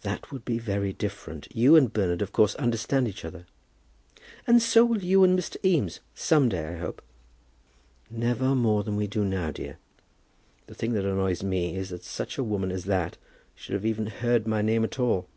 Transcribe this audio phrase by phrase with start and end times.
[0.00, 1.54] "That would be very different.
[1.54, 3.44] You and Bernard, of course, understand each other."
[4.46, 5.62] "And so will you and Mr.
[5.62, 7.02] Eames some day, I hope."
[8.08, 9.76] "Never more than we do now, dear.
[10.66, 13.18] The thing that annoys me is that such a woman as that
[13.54, 15.28] should have even heard my name at all."